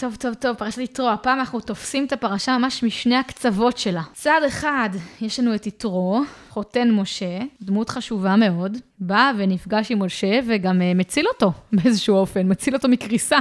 [0.00, 1.08] טוב, טוב, טוב, פרשת יתרו.
[1.08, 4.02] הפעם אנחנו תופסים את הפרשה ממש משני הקצוות שלה.
[4.12, 10.40] צד אחד, יש לנו את יתרו, חותן משה, דמות חשובה מאוד, בא ונפגש עם משה
[10.48, 13.38] וגם אה, מציל אותו באיזשהו אופן, מציל אותו מקריסה.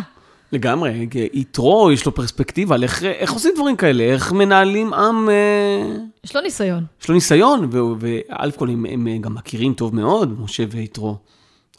[0.52, 5.30] לגמרי, יתרו, יש לו פרספקטיבה על איך, איך עושים דברים כאלה, איך מנהלים עם...
[5.30, 6.86] אה, יש לו ניסיון.
[7.02, 7.70] יש לו ניסיון,
[8.00, 11.18] ואלף כל הם, הם גם מכירים טוב מאוד, משה ויתרו.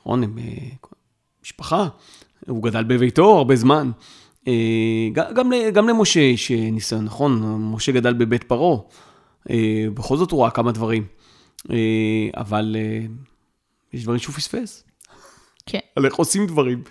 [0.00, 0.44] נכון, הם אה,
[1.44, 1.88] משפחה,
[2.46, 3.90] הוא גדל בביתו הרבה זמן.
[4.48, 7.58] אה, גם, גם למשה יש ניסיון, נכון?
[7.74, 8.78] משה גדל בבית פרעה.
[9.94, 11.06] בכל זאת הוא ראה כמה דברים.
[12.36, 12.76] אבל
[13.92, 14.84] יש דברים שהוא פספס.
[15.66, 15.78] כן.
[15.96, 16.82] על איך עושים דברים.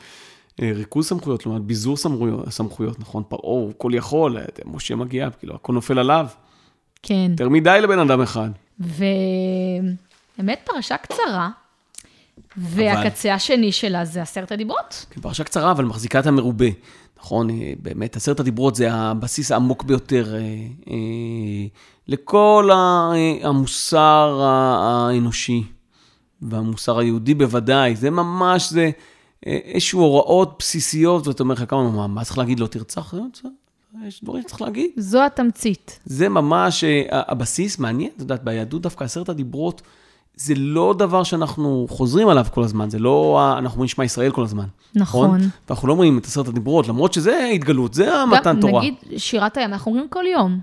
[0.62, 3.24] אה, ריכוז סמכויות, לעומת ביזור סמכויות, סמכויות נכון?
[3.28, 6.28] פרעה הוא כל יכול, אה, משה מגיע, כאילו, הכל נופל עליו.
[7.04, 7.28] כן.
[7.32, 8.50] יותר מדי לבן אדם אחד.
[8.80, 11.50] ובאמת פרשה קצרה,
[12.58, 15.06] והקצה השני שלה זה עשרת הדיברות.
[15.10, 16.66] כן, פרשה קצרה, אבל מחזיקה את המרובה.
[17.20, 20.40] נכון, אה, באמת, עשרת הדיברות זה הבסיס העמוק ביותר אה,
[20.90, 21.68] אה,
[22.08, 22.70] לכל
[23.44, 25.64] המוסר האנושי,
[26.42, 27.96] והמוסר היהודי בוודאי.
[27.96, 28.90] זה ממש, זה...
[29.46, 32.60] איזשהו הוראות בסיסיות, ואתה אומר לך כמה, מה, מה צריך להגיד?
[32.60, 33.14] לא תרצח?
[34.08, 34.92] יש דברים שצריך להגיד.
[34.98, 36.00] זו התמצית.
[36.06, 39.82] זה ממש הבסיס, מעניין, את יודעת, ביהדות דווקא עשרת הדיברות,
[40.42, 44.44] זה לא דבר שאנחנו חוזרים עליו כל הזמן, זה לא, אנחנו אומרים שמע ישראל כל
[44.44, 44.66] הזמן.
[44.96, 45.28] נכון.
[45.28, 45.50] נכון?
[45.70, 48.82] ואנחנו לא אומרים את עשרת הדיברות, למרות שזה התגלות, זה המתן תורה.
[48.82, 50.60] נגיד שירת הים, אנחנו אומרים כל יום.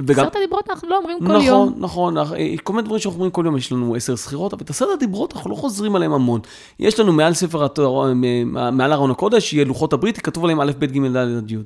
[0.00, 0.24] וגם...
[0.24, 1.74] עשרת הדיברות אנחנו לא אומרים כל נכון, יום.
[1.78, 2.36] נכון, נכון.
[2.62, 5.36] כל מיני דברים שאנחנו אומרים כל יום, יש לנו עשר סחירות, אבל את עשרת הדיברות
[5.36, 6.40] אנחנו לא חוזרים עליהם המון.
[6.78, 8.14] יש לנו מעל ספר התורה,
[8.72, 11.56] מעל ארון הקודש, יהיה לוחות הברית, כתוב עליהם א', ב', ג', ד', עד י'.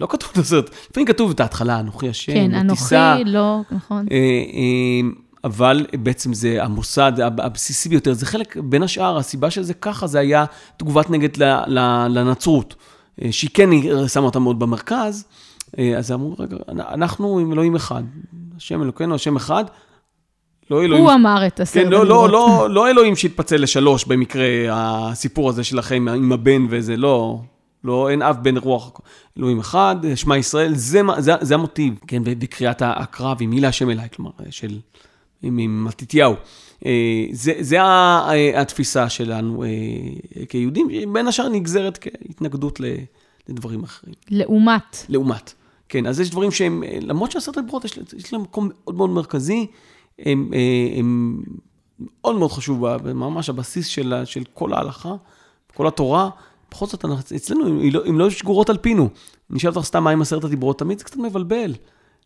[0.00, 4.06] לא כתוב את הסרט, לפעמים כתוב את ההתחלה, אנוכי השם, כן, אנוכי, לא, נכון.
[5.48, 10.06] אה, אה, אבל בעצם זה המוסד הבסיסי ביותר, זה חלק, בין השאר, הסיבה שזה ככה,
[10.06, 10.44] זה היה
[10.76, 11.36] תגובת נגד
[12.08, 12.74] לנצרות,
[13.22, 13.70] אה, שהיא כן
[14.08, 15.24] שמה אותה מאוד במרכז.
[15.78, 18.02] אה, אז אמרו, רגע, אנחנו עם אלוהים אחד,
[18.56, 19.64] השם אלוקינו, השם אחד.
[20.70, 21.04] לא אלוהים...
[21.04, 21.84] הוא אמר את הסרט.
[21.84, 26.96] כן, לא, לא, לא, לא אלוהים שהתפצל לשלוש במקרה הסיפור הזה שלכם עם הבן וזה,
[26.96, 27.40] לא,
[27.84, 28.90] לא, אין אף בן רוח.
[29.38, 34.08] אלוהים אחד, שמע ישראל, זה, זה, זה המוטיב, כן, בקריאת הקרב, עם מי להשם אליי,
[34.16, 34.78] כלומר, של,
[35.42, 36.34] עם, מתתיהו.
[36.86, 37.78] אה, זה, זה
[38.54, 42.80] התפיסה שלנו אה, כיהודים, בין השאר נגזרת כהתנגדות
[43.48, 44.14] לדברים אחרים.
[44.30, 45.06] לעומת.
[45.08, 45.52] לעומת.
[45.88, 49.66] כן, אז יש דברים שהם, למרות שעשרת הדיברות, יש, יש להם מקום מאוד מאוד מרכזי,
[50.18, 51.40] הם, אה, הם
[52.00, 55.14] מאוד מאוד חשוב, ממש הבסיס של, של כל ההלכה,
[55.74, 56.30] כל התורה.
[56.70, 57.04] בכל זאת,
[57.36, 59.08] אצלנו, הם לא, לא שגורות על פינו.
[59.50, 61.74] אני אשאל אותך סתם מה עם עשרת הדיברות, תמיד זה קצת מבלבל.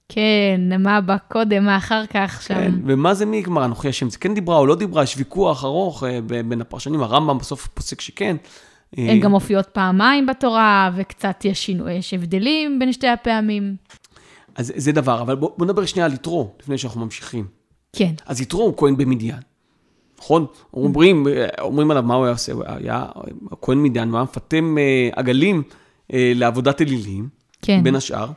[0.09, 2.55] כן, מה בא קודם, מה אחר כך שם.
[2.55, 5.65] כן, ומה זה מי, כלומר, אנוכי השם, זה כן דיברה או לא דיברה, יש ויכוח
[5.65, 8.37] ארוך אה, בין הפרשנים, הרמב"ם בסוף פוסק שכן.
[8.97, 13.77] הן אה, גם מופיעות פעמיים בתורה, וקצת יש שינוי, יש הבדלים בין שתי הפעמים.
[14.55, 17.47] אז זה דבר, אבל בואו בוא נדבר שנייה על יתרו, לפני שאנחנו ממשיכים.
[17.97, 18.13] כן.
[18.27, 19.37] אז יתרו הוא כהן במדיין,
[20.19, 20.47] נכון?
[20.75, 21.27] אומרים,
[21.61, 23.07] אומרים עליו מה הוא היה עושה, הוא היה
[23.63, 25.63] כהן מדיין, הוא היה מפטם אה, עגלים
[26.13, 27.29] אה, לעבודת אלילים,
[27.63, 27.83] כן.
[27.83, 28.31] בין השאר.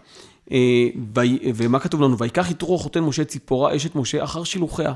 [1.56, 2.18] ומה כתוב לנו?
[2.18, 4.94] ויקח יתרו חותן משה ציפורה אשת משה אחר שילוחיה.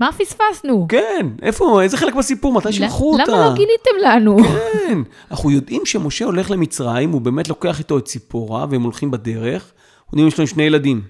[0.00, 0.86] מה פספסנו?
[0.88, 3.32] כן, איפה, איזה חלק בסיפור, מתי שלחו אותה?
[3.32, 4.36] למה לא גיניתם לנו?
[4.44, 4.98] כן,
[5.30, 9.72] אנחנו יודעים שמשה הולך למצרים, הוא באמת לוקח איתו את ציפורה, והם הולכים בדרך,
[10.12, 11.02] יודעים יש להם שני ילדים.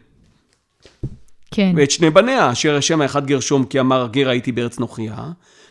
[1.51, 1.73] כן.
[1.77, 5.17] ואת שני בניה, אשר השם האחד גרשום, כי אמר גר הייתי בארץ נוכיה,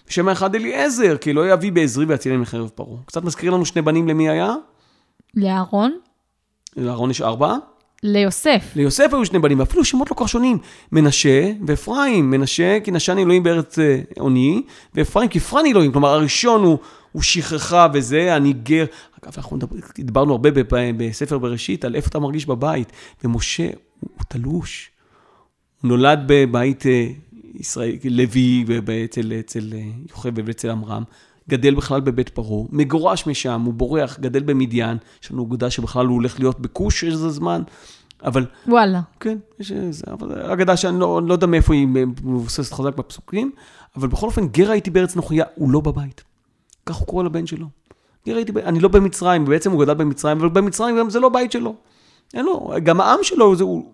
[0.08, 2.98] ושם האחד אליעזר, כי לא יביא בעזרי ויצילני מחרב פרעה.
[3.06, 4.56] קצת מזכיר לנו שני בנים למי היה?
[5.36, 5.98] לאהרון.
[6.78, 7.56] לאהרון יש ארבע.
[8.04, 8.72] ליוסף.
[8.76, 10.58] ליוסף היו שני בנים, ואפילו שמות לא כל כך שונים.
[10.92, 12.32] מנשה ואפרים.
[12.32, 14.62] מנשה כי נשני אלוהים בארץ אה, עוני,
[14.96, 15.92] ואפרים כי פרני אלוהים.
[15.92, 16.78] כלומר, הראשון הוא,
[17.12, 18.86] הוא שכחה וזה, אני גר.
[19.24, 19.58] אגב, אנחנו
[20.00, 20.50] דיברנו הרבה
[20.98, 22.92] בספר בראשית על איפה אתה מרגיש בבית.
[23.24, 23.64] ומשה
[24.00, 24.92] הוא, הוא תלוש.
[25.82, 27.08] הוא נולד בבית אה,
[27.54, 28.66] ישראל, לוי,
[29.06, 31.04] אצל, אצל אה, יוכבד ואצל עמרם.
[31.50, 36.16] גדל בכלל בבית פרעה, מגורש משם, הוא בורח, גדל במדיין, יש לנו אגודה שבכלל הוא
[36.16, 37.62] הולך להיות בכוש איזה זמן,
[38.24, 38.46] אבל...
[38.68, 39.02] וואלה.
[39.20, 43.52] כן, יש איזה, אבל אגדה שאני לא, לא יודע מאיפה היא מבוססת חזק בפסוקים,
[43.96, 46.24] אבל בכל אופן, גר הייתי בארץ נוכיה, הוא לא בבית.
[46.86, 47.68] כך הוא קורא לבן שלו.
[48.28, 51.52] גר הייתי, אני לא במצרים, בעצם הוא גדל במצרים, אבל במצרים גם זה לא בית
[51.52, 51.76] שלו.
[52.34, 53.86] אין לו, גם העם שלו, זה, הוא,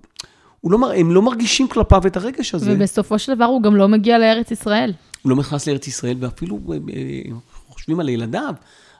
[0.61, 2.73] הוא לא, הם לא מרגישים כלפיו את הרגש הזה.
[2.75, 4.93] ובסופו של דבר הוא גם לא מגיע לארץ ישראל.
[5.21, 7.31] הוא לא נכנס לארץ ישראל, ואפילו אה, אה,
[7.67, 8.53] חושבים על ילדיו,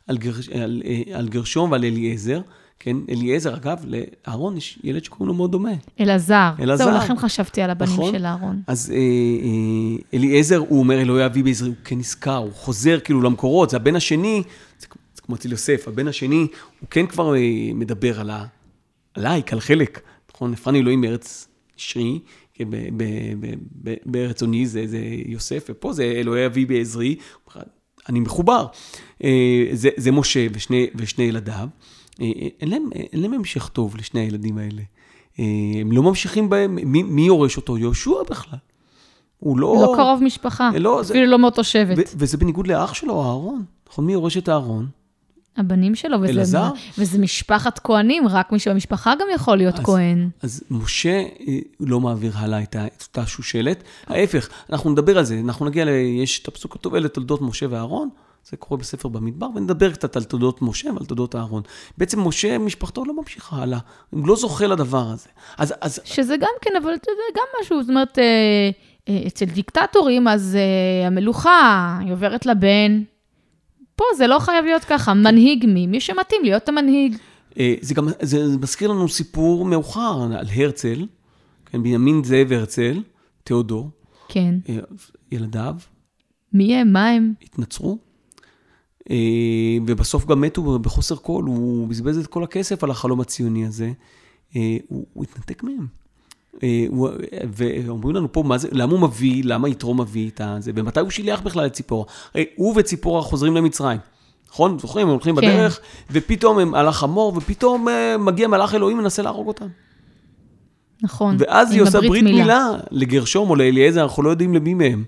[0.08, 0.34] על, גר,
[0.64, 2.42] על, אה, על גרשום ועל אליעזר.
[2.80, 5.72] כן, אליעזר, אגב, לאהרון יש ילד שקוראים לו מאוד דומה.
[6.00, 6.52] אלעזר.
[6.60, 6.84] אלעזר.
[6.84, 8.14] זהו, לכן חשבתי על הבנים נכון?
[8.14, 8.62] של אהרון.
[8.68, 13.22] אז אה, אה, אליעזר, הוא אומר, אלוהי אבי בעזרי, הוא כן נזכר, הוא חוזר כאילו
[13.22, 14.44] למקורות, זה הבן השני,
[14.80, 16.48] זה, זה כמו אצל יוסף, הבן השני,
[16.80, 17.40] הוא כן כבר אה,
[17.74, 18.46] מדבר על ה...
[19.14, 20.02] עליי, כעל חלק,
[20.34, 20.52] נכון?
[20.52, 22.20] נפרני אלוהים מארץ שרי,
[22.60, 23.04] כן, ב- ב-
[23.40, 27.16] ב- ב- בארץ עוני זה, זה יוסף, ופה זה אלוהי אבי בעזרי,
[28.10, 28.66] אני מחובר.
[29.24, 29.30] אה,
[29.74, 31.68] זה, זה משה ושני, ושני ילדיו.
[32.22, 32.26] אה,
[32.62, 34.82] אין להם, אין להם המשך טוב לשני הילדים האלה.
[35.40, 35.46] אה,
[35.82, 37.78] הם לא ממשיכים בהם, מי, מי יורש אותו?
[37.78, 38.60] יהושע בכלל.
[39.38, 39.76] הוא לא...
[39.82, 41.98] לא קרוב משפחה, לא, זה- אפילו לא מאותו שבט.
[41.98, 43.64] ו- וזה בניגוד לאח שלו, אהרון.
[43.90, 44.88] נכון, מי יורש את אהרון?
[45.58, 46.72] הבנים שלו, וזה, אלעזר?
[46.98, 50.30] וזה משפחת כהנים, רק מי שבמשפחה גם יכול להיות אז- כהן.
[50.42, 53.84] אז משה אה, לא מעביר הלאה את אותה שושלת.
[54.08, 55.90] ההפך, אנחנו נדבר על זה, אנחנו נגיע ל...
[56.24, 58.10] יש את הפסוק כתוב, אלה תולדות משה ואהרון,
[58.50, 61.64] זה קורה בספר במדבר, ונדבר קצת על תולדות משה ועל תולדות אהרון.
[61.98, 63.80] בעצם משה, משפחתו לא ממשיכה הלאה,
[64.10, 65.30] הוא לא זוכה לדבר הזה.
[65.58, 67.02] אז, אז שזה גם כן, אבל יודע,
[67.36, 68.70] גם משהו, זאת אומרת, אה,
[69.10, 70.58] אה, אצל דיקטטורים, אז
[71.08, 73.02] המלוכה, היא עוברת לבן.
[74.00, 75.88] פה זה לא חייב להיות ככה, מנהיג מי?
[75.88, 77.18] מי שמתאים להיות המנהיג.
[77.60, 81.06] אה, זה גם, זה מזכיר לנו סיפור מאוחר על הרצל,
[81.66, 83.04] כן, בנימין זאב הרצל,
[83.44, 83.90] תיאודור,
[84.28, 84.56] כן.
[84.70, 84.80] אה,
[85.32, 85.76] ילדיו,
[86.54, 86.94] מי הם?
[86.94, 87.34] מה הם?
[87.44, 87.98] התנצרו,
[89.10, 89.16] אה,
[89.88, 93.92] ובסוף גם מתו בחוסר קול, הוא בזבז את כל הכסף על החלום הציוני הזה,
[94.54, 95.99] הוא, הוא התנתק מהם.
[96.64, 96.86] אה,
[97.54, 101.10] ואומרים לנו פה, מה זה, למה הוא מביא, למה יתרו מביא את זה, ומתי הוא
[101.10, 102.06] שילח בכלל את ציפורה.
[102.34, 104.00] הרי הוא וציפורה חוזרים למצרים.
[104.50, 104.80] נכון?
[104.80, 105.08] זוכרים?
[105.08, 105.42] הם הולכים כן.
[105.42, 105.80] בדרך,
[106.12, 109.68] ופתאום הם הלך חמור, ופתאום אה, מגיע מלאך אלוהים ומנסה להרוג אותם.
[111.02, 111.36] נכון.
[111.40, 115.04] ואז היא עושה ברית מילה לגרשום או לאליעזר, אנחנו לא יודעים למי מהם.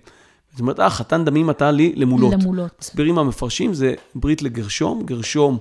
[0.52, 2.34] זאת אומרת, אה, חתן דמים אתה לי למולות.
[2.34, 2.72] למולות.
[2.82, 5.58] מסבירים המפרשים, זה ברית לגרשום, גרשום,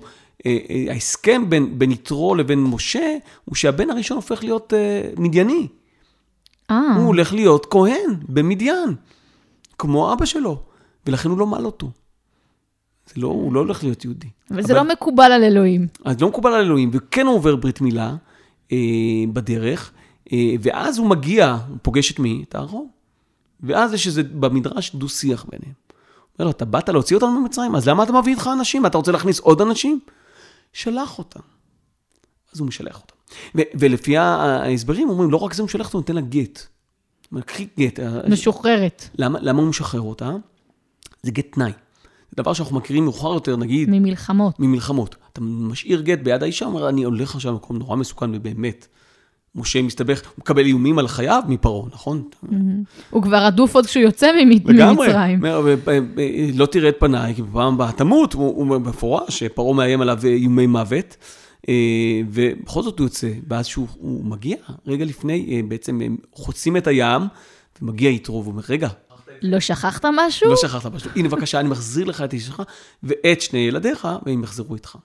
[0.47, 5.67] אה, אה, ההסכם בין, בין יתרו לבין משה, הוא שהבן הראשון הופך להיות אה, מדייני.
[6.71, 8.95] אה, הוא הולך להיות כהן במדיין,
[9.79, 10.63] כמו אבא שלו,
[11.07, 11.91] ולכן הוא לא מעל אותו.
[13.07, 14.29] זה לא, הוא לא הולך להיות יהודי.
[14.51, 15.87] וזה לא מקובל על אלוהים.
[16.05, 18.17] אז לא מקובל על אלוהים, וכן הוא עובר ברית מילה
[18.73, 18.77] אה,
[19.33, 19.93] בדרך,
[20.33, 22.45] אה, ואז הוא מגיע, הוא פוגש את מי?
[22.49, 22.89] את אהרון.
[23.63, 25.73] ואז יש איזה, במדרש, דו-שיח ביניהם.
[26.39, 28.87] אומר לו, אתה באת להוציא אותנו ממצרים, אז למה אתה מביא איתך אנשים?
[28.87, 30.01] אתה רוצה להכניס עוד אנשים?
[30.73, 31.41] שלח אותם.
[32.53, 33.17] אז הוא משלח אותם.
[33.55, 36.67] ולפי ההסברים, אומרים, לא רק זה הוא אותם, הוא נותן לה גט.
[37.47, 38.01] קחי גט.
[38.29, 39.09] משוחררת.
[39.19, 40.31] למה, למה הוא משחרר אותה?
[41.23, 41.73] זה גט תנאי.
[42.31, 44.61] זה דבר שאנחנו מכירים מאוחר יותר, נגיד, ממלחמות.
[44.61, 45.17] ממלחמות.
[45.33, 48.87] אתה משאיר גט ביד האישה, אומר, אני הולך עכשיו למקום נורא מסוכן, ובאמת.
[49.55, 52.23] משה מסתבך, הוא מקבל איומים על חייו מפרעה, נכון?
[53.11, 55.07] הוא כבר רדוף עוד כשהוא יוצא ממ- לגמרי.
[55.07, 55.43] ממצרים.
[55.43, 55.99] "ו- ו- ו-
[56.55, 61.17] לא תראה את פניי, כי בפעם הבאה תמות, הוא במפורש, שפרעה מאיים עליו איומי מוות,
[61.21, 61.27] אה,
[62.31, 66.87] ובכל זאת הוא יוצא, ואז שהוא הוא מגיע, רגע לפני, אה, בעצם הם חוצים את
[66.87, 67.23] הים,
[67.83, 68.89] ומגיע יתרו, ואומר, רגע,
[69.43, 70.51] לא שכחת משהו?
[70.51, 72.63] לא שכחת משהו, הנה בבקשה, אני מחזיר לך את אשתך,
[73.03, 74.97] ואת שני ילדיך, והם יחזרו איתך.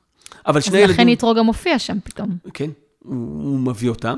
[0.47, 0.89] אבל שני ילדים...
[0.89, 2.37] ולכן יתרו גם מופיע שם פתאום.
[2.53, 2.69] כן,
[2.99, 4.17] הוא, הוא מביא אותם.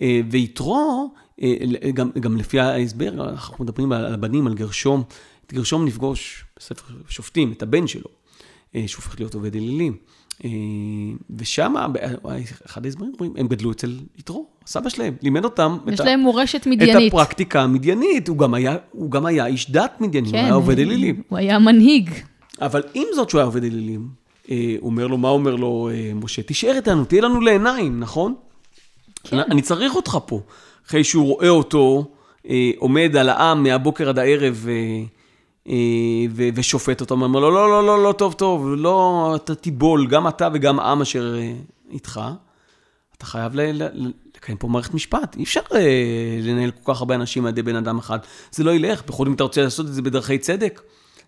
[0.00, 1.54] אה, ויתרו, אה,
[1.94, 5.02] גם, גם לפי ההסבר, אנחנו מדברים על הבנים, על גרשום.
[5.46, 8.10] את גרשום נפגוש בספר שופטים, את הבן שלו,
[8.74, 9.96] אה, שהופך להיות עובד אלילים.
[10.44, 10.50] אה,
[11.36, 11.74] ושם,
[12.66, 16.60] אחד ההסברים אומרים, הם גדלו אצל יתרו, הסבא שלהם, לימד אותם יש את, להם מורשת
[16.60, 17.12] את מדיינית.
[17.12, 18.28] הפרקטיקה המדיינית.
[18.28, 21.22] הוא גם היה, הוא גם היה איש דת מדייני, הוא כן, היה עובד אלילים.
[21.28, 22.10] הוא היה מנהיג.
[22.60, 24.08] אבל עם זאת שהוא היה עובד אלילים,
[24.50, 26.42] אה, הוא אומר לו, מה אומר לו אה, משה?
[26.42, 28.34] תישאר איתנו, תהיה לנו לעיניים, נכון?
[29.24, 29.38] כן.
[29.38, 30.40] אני צריך אותך פה.
[30.86, 32.04] אחרי שהוא רואה אותו
[32.48, 35.04] אה, עומד על העם מהבוקר עד הערב אה, אה,
[36.30, 40.28] ו- ושופט אותו, אומר לו, לא, לא, לא, לא, טוב, טוב, לא, אתה תיבול, גם
[40.28, 41.52] אתה וגם העם אשר אה,
[41.90, 42.20] איתך.
[43.16, 45.36] אתה חייב ל- ל- לקיים פה מערכת משפט.
[45.36, 45.80] אי אפשר אה,
[46.42, 48.18] לנהל כל כך הרבה אנשים על ידי בן אדם אחד.
[48.50, 50.80] זה לא ילך, בכל אם אתה רוצה לעשות את זה בדרכי צדק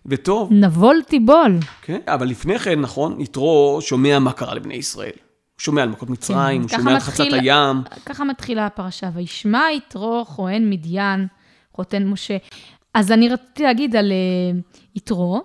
[0.05, 0.49] וטוב.
[0.53, 1.57] נבול תיבול.
[1.81, 5.11] כן, אבל לפני כן, נכון, יתרו שומע מה קרה לבני ישראל.
[5.15, 7.81] הוא שומע על מכות מצרים, הוא כן, ככה שומע על חצת מתחיל- הים.
[8.05, 11.27] ככה מתחילה הפרשה, וישמע יתרו כהן מדיין,
[11.75, 12.37] חותן משה.
[12.93, 14.59] אז אני רציתי להגיד על אה,
[14.95, 15.41] יתרו,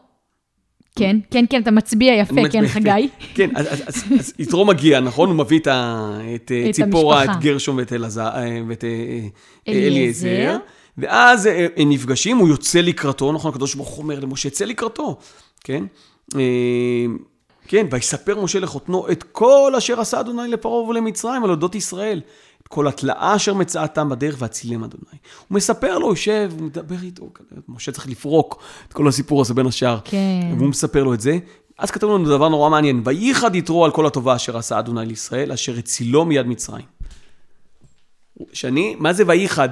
[0.99, 2.67] כן, כן, כן, אתה מצביע יפה, כן.
[2.69, 3.09] חגי.
[3.35, 5.29] כן, אז, יתרו מגיע, נכון?
[5.29, 7.25] הוא מביא את, אה, ציפורה.
[7.25, 9.21] את גרשום ואת, אה,
[9.69, 10.57] אליעזר.
[10.99, 13.51] ואז הם נפגשים, הוא יוצא לקראתו, נכון?
[13.51, 15.19] הקדוש ברוך הוא אומר למשה, צא לקראתו,
[15.65, 15.85] כן?
[17.69, 22.21] כן, ויספר משה לחותנו את כל אשר עשה אדוני לפרעה ולמצרים על אודות ישראל.
[22.75, 25.19] כל התלאה אשר מצאתם בדרך והצילם אדוני.
[25.49, 27.31] הוא מספר לו, יושב, הוא מדבר איתו,
[27.69, 29.99] משה צריך לפרוק את כל הסיפור הזה בין השאר.
[30.05, 30.19] כן.
[30.59, 31.39] והוא מספר לו את זה.
[31.79, 35.53] אז כתוב לנו דבר נורא מעניין, וייחד יתרו על כל הטובה אשר עשה אדוני לישראל,
[35.53, 36.85] אשר הצילו מיד מצרים.
[38.53, 39.69] שאני, מה זה וייחד?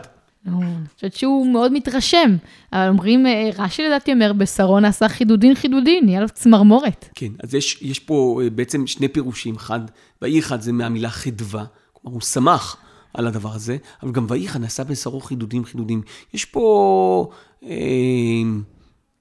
[0.46, 0.54] אני
[0.94, 2.36] חושבת שהוא מאוד מתרשם.
[2.72, 7.08] אבל אומרים, אה, רש"י לדעתי אומר, בשרו נעשה חידודין חידודין, נהיה לו צמרמורת.
[7.14, 9.54] כן, אז יש, יש פה אה, בעצם שני פירושים.
[9.54, 9.80] אחד,
[10.22, 12.76] ואיחד זה מהמילה חדווה, כלומר, הוא שמח
[13.14, 16.02] על הדבר הזה, אבל גם ואיחד נעשה בשרו חידודים חידודים.
[16.34, 17.28] יש פה...
[17.64, 17.72] אה,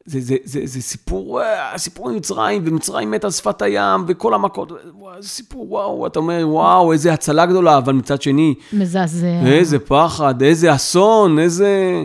[0.05, 4.33] זה, זה, זה, זה סיפור, אה, סיפור עם מצרים, ומצרים מת על שפת הים, וכל
[4.33, 9.45] המכות, וואו, זה סיפור, וואו, אתה אומר, וואו, איזה הצלה גדולה, אבל מצד שני, מזעזע.
[9.45, 12.03] איזה פחד, איזה אסון, איזה...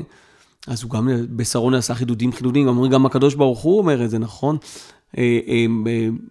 [0.66, 4.18] אז הוא גם בשרו נעשה חידודים חידודים, אומרים גם הקדוש ברוך הוא אומר את זה,
[4.18, 4.56] נכון?
[5.18, 5.66] אה, אה,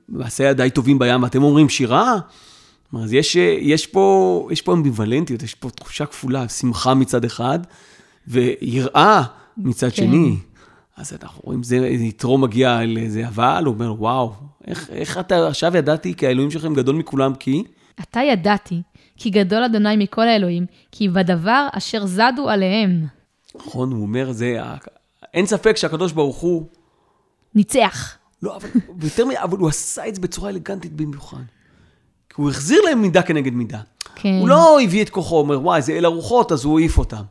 [0.09, 2.19] מעשי ידיי טובים בים, ואתם אומרים שירה?
[2.97, 7.59] אז יש, יש, פה, יש פה אמביוולנטיות, יש פה תחושה כפולה, שמחה מצד אחד,
[8.27, 9.23] ויראה
[9.57, 9.95] מצד כן.
[9.95, 10.37] שני.
[10.97, 14.33] אז אנחנו רואים, זה, יתרו מגיע לאיזה אבל, הוא אומר, וואו,
[14.67, 17.63] איך, איך אתה עכשיו ידעתי כי האלוהים שלכם גדול מכולם כי?
[17.97, 18.81] עתה ידעתי,
[19.17, 23.05] כי גדול אדוני מכל האלוהים, כי בדבר אשר זדו עליהם.
[23.55, 24.57] נכון, הוא אומר, זה,
[25.33, 26.65] אין ספק שהקדוש ברוך הוא,
[27.55, 28.17] ניצח.
[28.41, 28.69] לא, אבל
[29.03, 29.31] יותר מ...
[29.31, 31.43] אבל הוא עשה את זה בצורה אלגנטית במיוחד.
[32.35, 33.79] כי הוא החזיר להם מידה כנגד מידה.
[34.15, 34.37] כן.
[34.39, 37.21] הוא לא הביא את כוחו, אומר, וואי, זה אל הרוחות, אז הוא העיף אותם.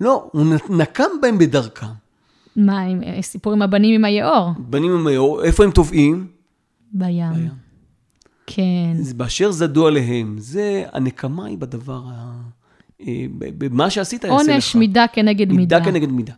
[0.00, 1.86] לא, הוא נקם בהם בדרכם.
[2.56, 4.50] מה, עם, אה, סיפור עם הבנים עם היאור?
[4.58, 6.26] בנים עם היאור, איפה הם טובעים?
[6.92, 7.32] בים.
[7.34, 7.48] בים.
[8.46, 8.94] כן.
[9.00, 10.36] זה באשר זדו עליהם.
[10.38, 12.32] זה, הנקמה היא בדבר ה...
[13.06, 14.48] אה, במה שעשית יעשה לך.
[14.48, 15.78] עונש מידה כנגד מידה.
[15.78, 16.32] מידה כנגד מידה.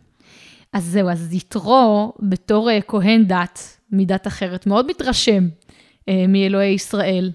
[0.73, 5.47] אז זהו, אז יתרו, בתור אה, כהן דת, מדת אחרת, מאוד מתרשם
[6.27, 7.31] מאלוהי ישראל,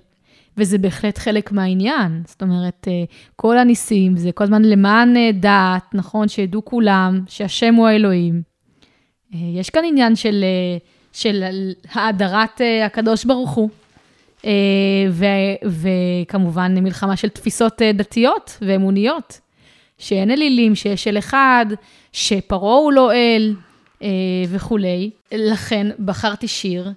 [0.56, 2.22] וזה בהחלט חלק מהעניין.
[2.26, 3.04] זאת אומרת, אה,
[3.36, 8.42] כל הניסים, זה כל הזמן למען אה, דת, נכון, שידעו כולם שהשם הוא האלוהים.
[9.34, 10.44] אה, יש כאן עניין של,
[11.12, 11.44] של
[11.92, 13.70] האדרת הקדוש ברוך הוא.
[15.10, 19.40] ו- וכמובן מלחמה של תפיסות דתיות ואמוניות.
[19.98, 21.66] שאין אלילים, שיש אל אחד,
[22.12, 23.54] שפרעה הוא לא אל
[24.48, 25.10] וכולי.
[25.32, 26.92] לכן בחרתי שיר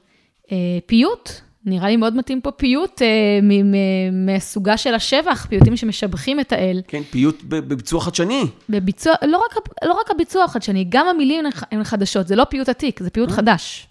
[0.86, 1.30] פיוט.
[1.66, 3.08] נראה לי מאוד מתאים פה פיוט אה,
[3.44, 6.82] מ- מ- מהסוגה של השבח, פיוטים שמשבחים את האל.
[6.88, 8.44] כן, פיוט ב- בביצוע חדשני.
[8.70, 13.04] בביצוע, לא רק, לא רק הביצוע החדשני, גם המילים הן חדשות, זה לא פיוט עתיק,
[13.04, 13.88] זה פיוט חדש.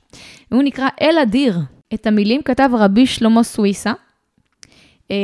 [0.52, 1.58] הוא נקרא אל אדיר.
[1.94, 3.92] את המילים כתב רבי שלמה סוויסה,
[5.10, 5.16] אה,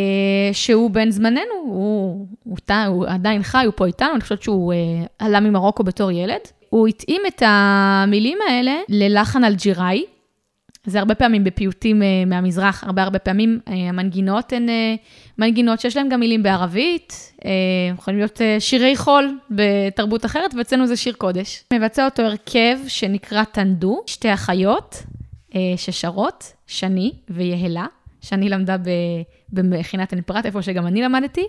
[0.52, 4.73] שהוא בן זמננו, הוא, הוא, ת- הוא עדיין חי, הוא פה איתנו, אני חושבת שהוא
[4.73, 4.78] אה,
[5.19, 6.40] עלה ממרוקו בתור ילד.
[6.71, 10.05] הוא התאים את המילים האלה ללחן אלג'יראי.
[10.88, 14.95] זה הרבה פעמים בפיוטים אה, מהמזרח, הרבה הרבה פעמים אה, המנגינות הן אה,
[15.38, 17.33] מנגינות שיש להן גם מילים בערבית,
[17.95, 21.64] יכולים להיות שירי חול בתרבות אחרת, ואצלנו זה שיר קודש.
[21.73, 25.02] מבצע אותו הרכב שנקרא טנדו, שתי אחיות
[25.76, 27.87] ששרות, שני ויהלה.
[28.21, 28.76] שני למדה
[29.52, 31.47] במכינת עין פרת, איפה שגם אני למדתי,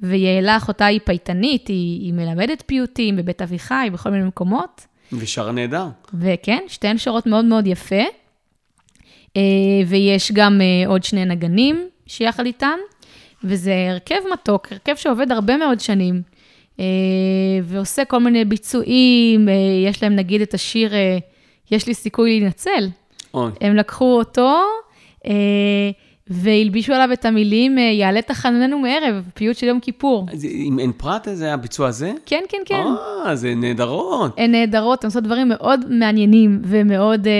[0.00, 4.86] ויהלה אחותה היא פייטנית, היא, היא מלמדת פיוטים בבית אביחי, בכל מיני מקומות.
[5.12, 5.86] ושרה נהדר.
[6.14, 8.02] וכן, שתיהן שרות מאוד מאוד יפה.
[9.36, 9.42] אה,
[9.86, 12.78] ויש גם אה, עוד שני נגנים שיחד איתם,
[13.44, 16.22] וזה הרכב מתוק, הרכב שעובד הרבה מאוד שנים,
[16.80, 16.84] אה,
[17.62, 19.48] ועושה כל מיני ביצועים,
[19.88, 20.92] יש להם נגיד את השיר
[21.70, 22.88] "יש לי סיכוי להינצל".
[23.34, 23.50] אוי.
[23.60, 24.62] הם לקחו אותו,
[26.26, 30.26] והלבישו עליו את המילים אה, "יעלה תחננו מערב", פיוט של יום כיפור.
[30.32, 32.12] אז אם אין פרט, זה הביצוע הזה?
[32.26, 32.84] כן, כן, כן.
[33.26, 34.34] אה, זה נהדרות.
[34.38, 37.32] הן נהדרות, הן עושות דברים מאוד מעניינים ומאוד, אה,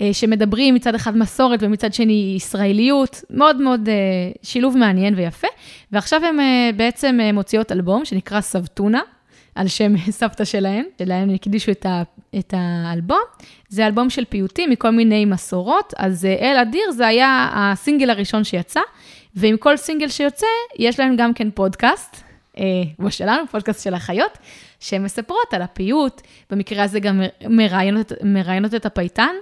[0.00, 3.94] אה, שמדברים מצד אחד מסורת ומצד שני ישראליות, מאוד מאוד אה,
[4.42, 5.48] שילוב מעניין ויפה.
[5.92, 9.00] ועכשיו הן אה, בעצם אה, מוציאות אלבום שנקרא סבתונה,
[9.54, 11.86] על שם סבתא שלהן, שלהן הקדישו את,
[12.38, 13.22] את האלבום.
[13.68, 18.44] זה אלבום של פיוטים מכל מיני מסורות, אז אה, אל אדיר זה היה הסינגל הראשון
[18.44, 18.80] שיצא,
[19.34, 20.46] ועם כל סינגל שיוצא,
[20.78, 22.22] יש להם גם כן פודקאסט.
[22.58, 22.64] אה,
[22.96, 24.38] כמו שלנו, פודקאסט של החיות,
[24.80, 26.20] שהן מספרות על הפיוט,
[26.50, 29.34] במקרה הזה גם מראיינות, מראיינות את הפייטן,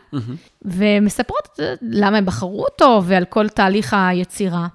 [0.63, 4.67] ומספרות אה, למה הם בחרו אותו ועל כל תהליך היצירה.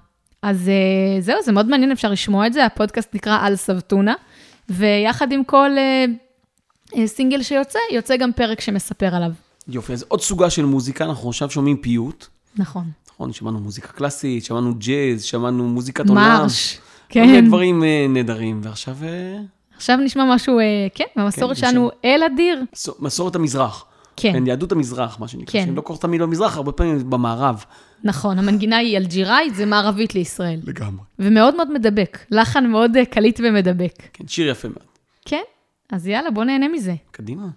[0.42, 4.14] אז אה, זהו, זה מאוד מעניין, אפשר לשמוע את זה, הפודקאסט נקרא על סבתונה,
[4.68, 6.04] ויחד עם כל אה, אה,
[7.06, 9.30] סינגל שיוצא, יוצא גם פרק שמספר עליו.
[9.68, 12.26] יופי, אז עוד סוגה של מוזיקה, אנחנו עכשיו שומעים פיוט.
[12.56, 12.84] נכון.
[13.14, 16.22] נכון, שמענו מוזיקה קלאסית, שמענו ג'אז, שמענו מוזיקת עולם.
[16.42, 16.78] מרש.
[17.12, 17.46] כל מיני כן.
[17.46, 19.36] דברים אה, נהדרים, ועכשיו אה,
[19.76, 22.62] עכשיו נשמע משהו, אה, כן, במסורת כן, שלנו, אל אדיר.
[22.76, 23.84] מסו- מסורת המזרח.
[24.16, 24.46] כן.
[24.46, 25.52] יהדות המזרח, מה שנקרא.
[25.60, 25.66] כן.
[25.66, 27.64] שהם לא קוראים תמיד במזרח, הרבה פעמים במערב.
[28.04, 30.60] נכון, המנגינה היא אלג'יראית, זה מערבית לישראל.
[30.64, 31.04] לגמרי.
[31.18, 33.94] ומאוד מאוד מדבק, לחן מאוד אה, קליט ומדבק.
[34.12, 34.84] כן, שיר יפה מאוד.
[35.24, 35.42] כן,
[35.92, 36.94] אז יאללה, בוא נהנה מזה.
[37.10, 37.48] קדימה.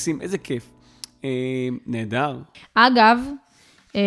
[0.00, 0.70] מקסים, איזה כיף.
[1.24, 1.28] אה,
[1.86, 2.38] נהדר.
[2.74, 3.18] אגב,
[3.96, 4.00] אה,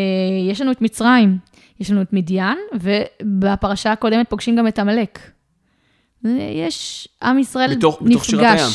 [0.50, 1.38] יש לנו את מצרים,
[1.80, 5.20] יש לנו את מדיין, ובפרשה הקודמת פוגשים גם את עמלק.
[6.66, 8.12] יש, עם ישראל בתוך- נפגש.
[8.14, 8.70] בתוך שירת הים.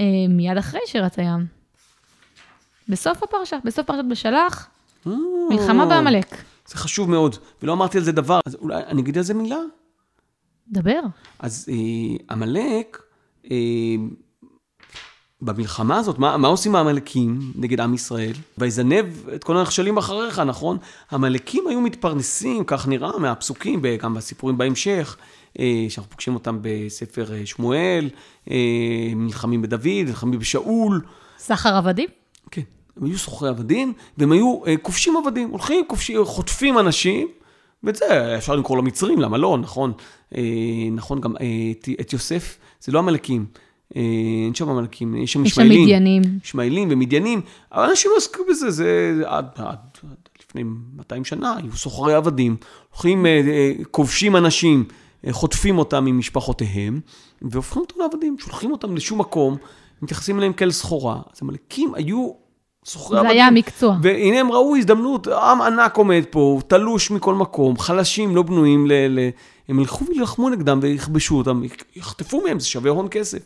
[0.00, 1.46] אה, מיד אחרי שירת הים.
[2.88, 4.68] בסוף הפרשה, בסוף פרשת בשלח,
[5.50, 6.34] מלחמה בעמלק.
[6.66, 9.58] זה חשוב מאוד, ולא אמרתי על זה דבר, אז אולי אני אגיד על זה מילה.
[10.68, 11.00] דבר.
[11.38, 11.74] אז אה,
[12.34, 13.02] עמלק,
[13.50, 13.56] אה,
[15.42, 18.32] במלחמה הזאת, מה, מה עושים העמלקים נגד עם ישראל?
[18.58, 20.78] ויזנב את כל הנחשלים אחריך, נכון?
[21.10, 25.16] העמלקים היו מתפרנסים, כך נראה, מהפסוקים, גם בסיפורים בהמשך,
[25.58, 28.10] אה, שאנחנו פוגשים אותם בספר אה, שמואל,
[28.50, 28.56] אה,
[29.16, 31.00] נלחמים בדוד, נלחמים בשאול.
[31.38, 32.08] סחר עבדים?
[32.50, 32.62] כן,
[32.96, 37.28] הם היו סוחרי עבדים, והם היו כובשים עבדים, הולכים, כובשים, חוטפים אנשים,
[37.84, 39.92] ואת זה אפשר למכור למצרים, למה לא, נכון?
[40.92, 41.34] נכון, גם
[42.00, 43.46] את, יוסף, זה לא עמלקים,
[43.94, 45.82] אין שם עמלקים, יש שם יש שם ישמעאלים.
[45.82, 46.22] מדיינים.
[46.44, 47.40] ישמעאלים ומדיינים,
[47.72, 50.62] אבל אנשים לא עסקו בזה, זה עד, עד, עד לפני
[50.96, 52.56] 200 שנה, היו סוחרי עבדים,
[52.90, 54.84] הולכים, אה, אה, כובשים אנשים,
[55.26, 57.00] אה, חוטפים אותם ממשפחותיהם,
[57.42, 59.56] והופכים אותם לעבדים, שולחים אותם לשום מקום,
[60.02, 61.20] מתייחסים אליהם כאל סחורה.
[61.32, 62.30] אז עמלקים היו
[62.84, 63.36] סוחרי זה עבדים.
[63.36, 63.96] היה המקצוע.
[64.02, 68.92] והנה הם ראו הזדמנות, עם ענק עומד פה, תלוש מכל מקום, חלשים, לא בנויים ל...
[68.92, 69.28] ל...
[69.68, 71.62] הם ילכו וילחמו נגדם ויכבשו אותם,
[71.96, 73.38] יחטפו מהם, זה שווה הון כסף.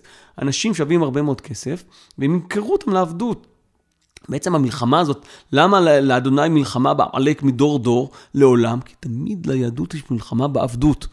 [0.42, 1.84] אנשים שווים הרבה מאוד כסף,
[2.18, 3.46] והם ימכרו אותם לעבדות.
[4.28, 8.80] בעצם המלחמה הזאת, למה לאדוני מלחמה בעמלק מדור דור לעולם?
[8.80, 11.06] כי תמיד ליהדות יש מלחמה בעבדות.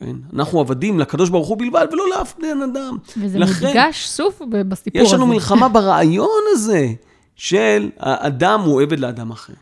[0.00, 0.16] כן?
[0.34, 2.96] אנחנו עבדים לקדוש ברוך הוא בלבד, ולא לאף בן אדם.
[3.22, 5.08] וזה לכן- מודגש סוף בסיפור הזה.
[5.08, 6.92] יש לנו מלחמה ברעיון הזה
[7.36, 9.52] של האדם הוא עבד לאדם אחר.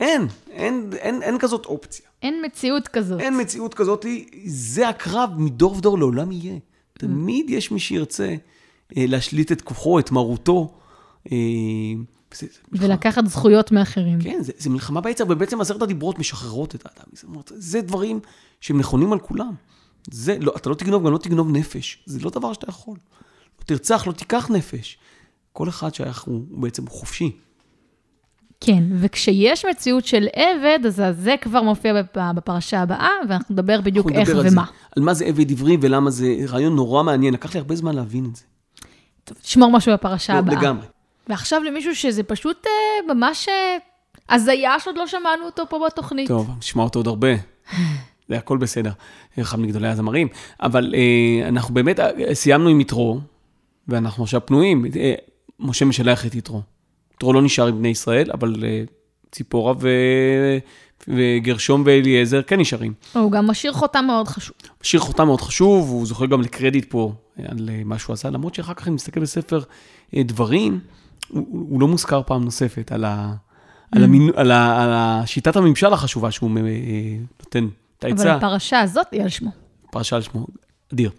[0.00, 2.06] אין, אין, אין, אין כזאת אופציה.
[2.22, 3.20] אין מציאות כזאת.
[3.20, 4.06] אין מציאות כזאת,
[4.46, 6.58] זה הקרב מדור ודור לעולם יהיה.
[6.92, 8.34] תמיד יש מי שירצה
[8.96, 10.74] אה, להשליט את כוחו, את מרותו.
[11.32, 11.36] אה,
[12.34, 12.60] זה, זה.
[12.72, 14.20] ולקחת זכויות מאחרים.
[14.20, 17.06] כן, זה, זה מלחמה ביצר, ובעצם עשרת הדיברות משחררות את האדם.
[17.12, 18.20] זה, זה דברים
[18.60, 19.54] שהם נכונים על כולם.
[20.10, 22.02] זה, לא, אתה לא תגנוב, גם לא תגנוב נפש.
[22.06, 22.96] זה לא דבר שאתה יכול.
[23.58, 24.98] לא תרצח, לא תיקח נפש.
[25.52, 27.36] כל אחד שייך, הוא, הוא בעצם חופשי.
[28.60, 34.06] כן, וכשיש מציאות של עבד, אז זה כבר מופיע בפ- בפרשה הבאה, ואנחנו נדבר בדיוק
[34.06, 34.64] אנחנו איך על ומה.
[34.66, 34.72] זה.
[34.96, 37.34] על מה זה עבד עברי ולמה זה רעיון נורא מעניין.
[37.34, 38.42] לקח לי הרבה זמן להבין את זה.
[39.24, 40.54] טוב, תשמור משהו בפרשה לא, הבאה.
[40.60, 40.86] לגמרי.
[41.28, 43.76] ועכשיו למישהו שזה פשוט אה, ממש אה,
[44.34, 46.28] הזיה שעוד לא שמענו אותו פה בתוכנית.
[46.28, 47.28] טוב, נשמע אותו עוד הרבה.
[48.28, 48.90] זה הכל בסדר.
[49.40, 50.28] אחד מגדולי הזמרים.
[50.60, 53.20] אבל אה, אנחנו באמת אה, סיימנו עם יתרו,
[53.88, 54.86] ואנחנו עכשיו פנויים.
[54.96, 55.14] אה,
[55.60, 56.62] משה משלח את יתרו.
[57.18, 58.82] יתרו לא נשאר עם בני ישראל, אבל אה,
[59.32, 59.88] ציפורה ו...
[61.08, 62.92] וגרשום ואליעזר כן נשארים.
[63.12, 64.56] הוא גם משאיר חותם מאוד חשוב.
[64.82, 68.30] שיר חותם מאוד חשוב, הוא זוכה גם לקרדיט פה אה, על אה, מה שהוא עשה,
[68.30, 69.60] למרות שאחר כך, אם נסתכל בספר
[70.14, 70.80] דברים,
[71.28, 73.34] הוא, הוא לא מוזכר פעם נוספת על, ה,
[73.92, 76.50] על, המין, על, ה, על השיטת הממשל החשובה שהוא
[77.40, 78.34] נותן את אבל העצה.
[78.34, 79.50] הפרשה הזאת היא על שמו.
[79.90, 80.46] פרשה על שמו,
[80.94, 81.10] אדיר.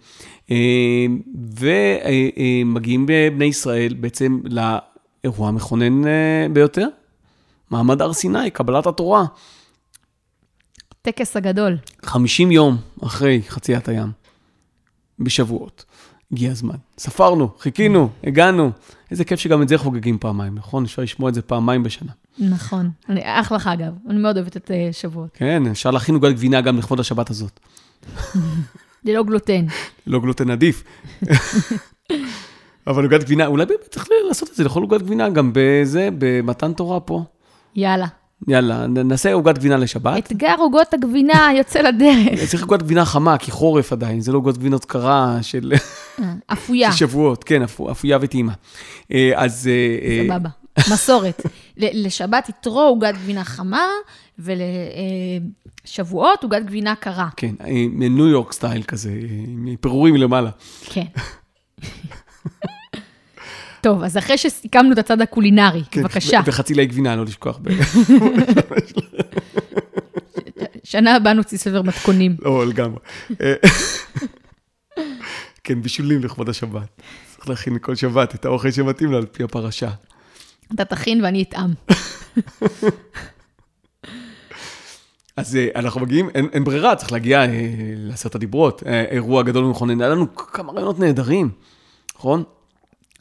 [1.60, 4.40] ומגיעים בני ישראל בעצם
[5.24, 6.86] לאירוע המכונן אה, ביותר,
[7.70, 9.24] מעמד הר סיני, קבלת התורה.
[11.02, 11.78] טקס הגדול.
[12.02, 14.12] 50 יום אחרי חציית הים,
[15.18, 15.84] בשבועות,
[16.32, 16.74] הגיע הזמן.
[16.98, 18.70] ספרנו, חיכינו, הגענו.
[19.10, 20.84] איזה כיף שגם את זה חוגגים פעמיים, נכון?
[20.84, 22.12] אפשר לשמוע את זה פעמיים בשנה.
[22.38, 22.90] נכון.
[23.08, 23.92] אני אחלה חג, אגב.
[24.08, 25.30] אני מאוד אוהבת את אה, שבועות.
[25.34, 27.60] כן, אפשר להכין עוגת גבינה גם לכבוד השבת הזאת.
[29.04, 29.66] ללא גלוטן.
[30.06, 30.84] לא גלוטן עדיף.
[32.86, 36.72] אבל עוגת גבינה, אולי באמת צריך לעשות את זה, לאכול עוגת גבינה גם בזה, במתן
[36.72, 37.22] תורה פה.
[37.76, 38.06] יאללה.
[38.48, 40.26] יאללה, נעשה עוגת גבינה לשבת.
[40.26, 42.44] אתגר עוגות הגבינה יוצא לדרך.
[42.50, 45.72] צריך עוגת גבינה חמה, כי חורף עדיין, זה לא עוגת גבינות קרה של
[46.20, 46.92] אה, אפויה.
[46.92, 48.52] של שבועות, כן, אפו- אפויה וטעימה.
[49.12, 49.68] אה, אז...
[49.72, 50.48] אה, סבבה.
[50.90, 51.42] מסורת.
[51.76, 53.86] לשבת יתרו עוגת גבינה חמה,
[55.84, 57.28] ולשבועות עוגת גבינה קרה.
[57.36, 59.10] כן, אה, ניו יורק סטייל כזה,
[59.48, 60.50] עם פירורים מלמעלה.
[60.84, 61.04] כן.
[63.80, 66.40] טוב, אז אחרי שסיכמנו את הצד הקולינרי, כן, בבקשה.
[66.46, 67.58] וחצי לאי גבינה, לא לשכוח.
[67.62, 67.70] ב-
[70.84, 72.36] שנה הבאה נוציא ספר מתכונים.
[72.42, 72.98] לא, לגמרי.
[73.40, 73.54] אה,
[75.64, 77.00] כן, בישולים לכבוד השבת.
[77.36, 79.90] צריך להכין כל שבת את האוכל שמתאים לו על פי הפרשה.
[80.74, 81.74] אתה תכין ואני אטעם.
[85.36, 87.46] אז אה, אנחנו מגיעים, אין, אין ברירה, צריך להגיע אה,
[87.96, 90.00] לעשרת הדיברות, אה, אירוע גדול ומכונן.
[90.00, 91.50] היה לנו כמה רעיונות נהדרים,
[92.20, 92.42] נכון?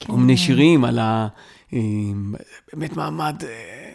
[0.06, 1.28] כל מיני שירים על ה...
[1.74, 1.80] אה,
[2.74, 3.90] באמת מעמד אה,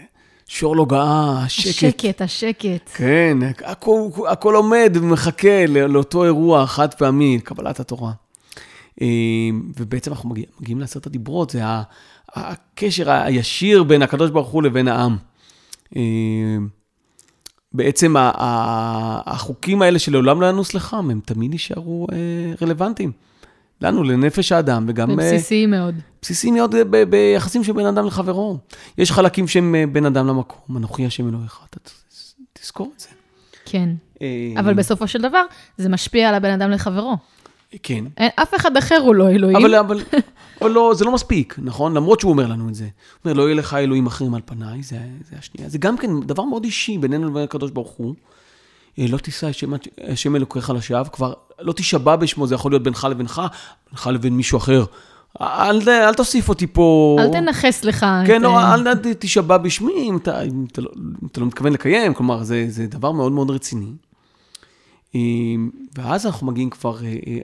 [0.47, 1.69] שור לא גאה, שקט.
[1.69, 2.91] השקט, השקט.
[2.95, 8.13] כן, הכל, הכל עומד ומחכה לא- לאותו אירוע חד פעמי, קבלת התורה.
[9.03, 9.07] אה,
[9.79, 11.61] ובעצם אנחנו מגיע, מגיעים לעשרת הדיברות, זה
[12.35, 15.17] הקשר הישיר בין הקדוש ברוך הוא לבין העם.
[17.73, 18.15] בעצם
[19.27, 22.07] החוקים האלה שלעולם לא ינוס לחם, הם תמיד יישארו
[22.63, 23.13] רלוונטיים.
[23.81, 25.11] לנו, לנפש האדם, וגם...
[25.11, 25.95] הם אה, בסיסיים מאוד.
[26.23, 28.59] בסיסיים מאוד ב- ביחסים של בין אדם לחברו.
[28.99, 31.79] יש חלקים שהם אה, בין אדם למקום, אנוכי השם אלוהיך, אתה
[32.53, 33.09] תזכור את זה.
[33.65, 33.89] כן.
[34.23, 34.27] אה,
[34.59, 35.43] אבל בסופו של דבר,
[35.79, 37.17] זה משפיע על הבן אדם לחברו.
[37.83, 38.05] כן.
[38.17, 39.57] אין, אף אחד אחר הוא לא אלוהים.
[39.57, 40.01] אבל, אבל,
[40.61, 41.95] אבל לא, זה לא מספיק, נכון?
[41.95, 42.85] למרות שהוא אומר לנו את זה.
[42.85, 42.91] הוא
[43.25, 44.99] אומר, לא יהיה לך אלוהים אחרים על פניי, זה,
[45.31, 45.69] זה השנייה.
[45.69, 48.15] זה גם כן דבר מאוד אישי בינינו לבין הקדוש ברוך הוא.
[48.99, 49.49] אה, לא תישא
[50.09, 53.43] השם אלוקיך לשווא, כבר לא תישבע בשמו, זה יכול להיות בינך לבינך,
[53.91, 54.85] בינך לבין מישהו אחר.
[55.41, 57.17] אל, אל תוסיף אותי פה.
[57.21, 58.43] אל תנכס לך כן, את...
[58.43, 60.91] לא, אה, אל תישבע בשמי אם אתה, אם אתה, לא,
[61.23, 63.93] אם אתה לא מתכוון לקיים, כלומר, זה, זה דבר מאוד מאוד רציני.
[65.15, 65.21] אה,
[65.95, 66.99] ואז אנחנו מגיעים כבר,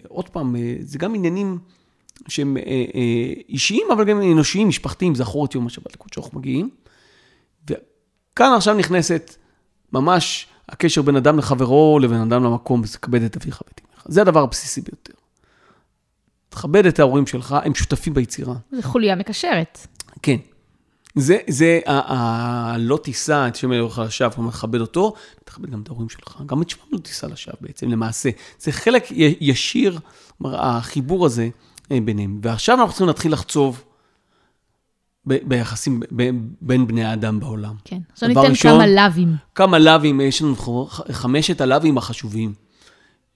[0.09, 1.59] עוד פעם, זה גם עניינים
[2.29, 2.57] שהם
[3.49, 6.71] אישיים, אבל גם אנושיים, משפחתיים, זכור את יום השבת לקודשו, אנחנו מגיעים.
[7.71, 9.35] וכאן עכשיו נכנסת
[9.93, 14.05] ממש הקשר בין אדם לחברו לבין אדם למקום, זה כבד את אביך ואת אמך.
[14.09, 15.13] זה הדבר הבסיסי ביותר.
[16.49, 18.55] תכבד את ההורים שלך, הם שותפים ביצירה.
[18.73, 19.87] זה חוליה מקשרת.
[20.23, 20.37] כן.
[21.15, 25.83] זה, זה, ה- ה- לא תישא את שם אלוהיך לשווא, כלומר, תכבד אותו, תכבד גם
[25.83, 28.31] את ההורים שלך, גם את שמם לא תישא לשווא בעצם, למעשה.
[28.59, 29.07] זה חלק
[29.41, 29.99] ישיר,
[30.39, 31.49] כלומר, החיבור הזה
[31.93, 32.41] אה, ביניהם.
[32.43, 33.83] ועכשיו אנחנו צריכים להתחיל לחצוב
[35.31, 37.75] ב- ביחסים ב- בין בני האדם בעולם.
[37.85, 37.99] כן.
[38.13, 39.35] עכשיו דבר ניתן ראשון, כמה לאווים.
[39.55, 40.55] כמה לאווים, יש לנו
[41.13, 42.55] חמשת הלאווים החשובים,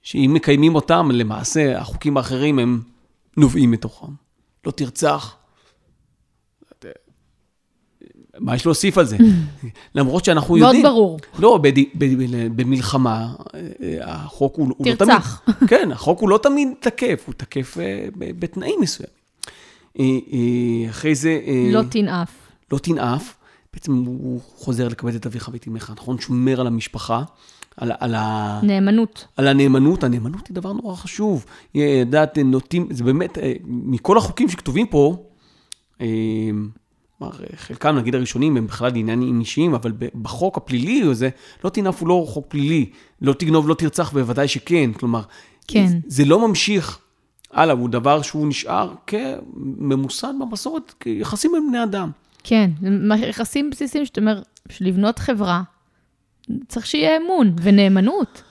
[0.02, 2.80] שאם מקיימים אותם, למעשה החוקים האחרים הם
[3.36, 4.12] נובעים מתוכם.
[4.66, 5.36] לא תרצח.
[8.38, 9.16] מה יש להוסיף על זה?
[9.94, 10.82] למרות שאנחנו מאוד יודעים...
[10.82, 11.18] ברור.
[11.38, 11.78] לא, בד...
[11.78, 12.04] ב...
[12.04, 12.62] ב...
[12.62, 14.98] במלחמה, אה, החוק הוא, הוא לא תמיד...
[14.98, 15.42] תרצח.
[15.68, 19.23] כן, החוק הוא לא תמיד תקף, הוא תקף אה, בתנאים מסוימים.
[19.98, 21.40] אה, אה, אחרי זה...
[21.46, 22.30] אה, לא תנאף.
[22.72, 23.34] לא תנאף,
[23.74, 26.18] בעצם הוא חוזר לכבד את אביך ואת אמך, נכון?
[26.18, 27.22] שומר על המשפחה,
[27.76, 29.26] על, על, ה, נאמנות.
[29.36, 30.04] על הנאמנות.
[30.04, 31.44] הנאמנות היא דבר נורא חשוב.
[31.74, 35.16] לדעת, נוטים, זה באמת, מכל החוקים שכתובים פה,
[35.98, 41.28] כלומר, חלקם, נגיד הראשונים, הם בכלל עניינים אישיים, אבל בחוק הפלילי הזה,
[41.64, 42.90] לא תנאף הוא לא חוק פלילי.
[43.22, 44.92] לא תגנוב, לא תרצח, בוודאי שכן.
[44.92, 45.22] כלומר,
[45.68, 45.86] כן.
[45.86, 46.98] זה, זה לא ממשיך
[47.54, 52.10] הלאה, הוא דבר שהוא נשאר כממוסד במסורת, כיחסים בין בני אדם.
[52.44, 52.70] כן.
[53.18, 55.62] יחסים בסיסיים שאתה אומר, בשביל לבנות חברה,
[56.68, 58.42] צריך שיהיה אמון ונאמנות.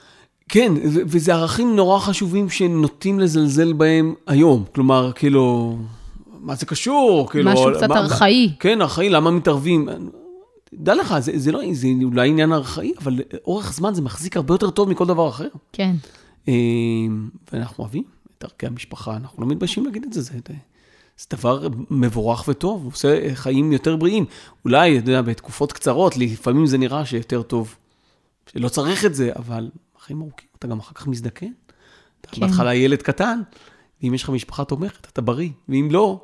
[0.49, 4.63] כן, וזה ערכים נורא חשובים שנוטים לזלזל בהם היום.
[4.75, 5.77] כלומר, כאילו,
[6.39, 7.27] מה זה קשור?
[7.31, 8.49] כאילו, משהו קצת מה- ארכאי.
[8.59, 9.87] כן, ארכאי, למה מתערבים?
[10.73, 14.53] דע לך, זה, זה, לא, זה אולי עניין ארכאי, אבל אורך זמן זה מחזיק הרבה
[14.53, 15.47] יותר טוב מכל דבר אחר.
[15.73, 15.95] כן.
[16.47, 16.53] אה,
[17.53, 18.03] ואנחנו אוהבים
[18.45, 20.33] את ערכי המשפחה, אנחנו לא מתביישים להגיד את זה, זה,
[21.17, 24.25] זה דבר מבורך וטוב, עושה חיים יותר בריאים.
[24.65, 27.75] אולי, אתה יודע, בתקופות קצרות, לפעמים זה נראה שיותר טוב,
[28.53, 31.51] שלא צריך את זה, אבל חיים ארוכים, אתה גם אחר כך מזדקן.
[32.21, 32.41] אתה כן.
[32.41, 33.41] בהתחלה ילד קטן,
[34.03, 36.21] ואם יש לך משפחה תומכת, אתה בריא, ואם לא,